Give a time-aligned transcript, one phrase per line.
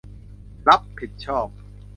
[0.67, 1.47] รับผิดชอบ